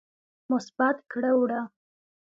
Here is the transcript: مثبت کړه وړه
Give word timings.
مثبت 0.51 0.97
کړه 1.11 1.31
وړه 1.39 1.61